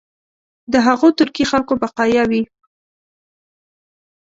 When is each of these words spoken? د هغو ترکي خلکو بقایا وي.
د 0.73 0.75
هغو 0.87 1.07
ترکي 1.19 1.45
خلکو 1.51 1.73
بقایا 1.83 2.23
وي. 2.31 2.41